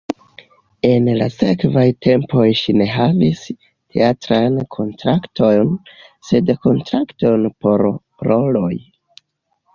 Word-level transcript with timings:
En 0.91 1.09
la 1.17 1.25
sekvaj 1.33 1.83
tempoj 2.05 2.45
ŝi 2.61 2.75
ne 2.81 2.87
havis 2.93 3.43
teatrajn 3.67 4.57
kontraktojn, 4.77 5.71
sed 6.31 6.51
kontraktojn 6.67 7.49
por 7.63 7.89
roloj. 8.31 8.75